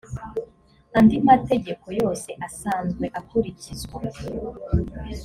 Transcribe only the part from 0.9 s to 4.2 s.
andi mategeko yose asanzwe akurikizwa